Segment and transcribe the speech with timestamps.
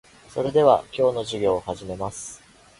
[0.29, 2.41] それでは、今日の授業を始めます。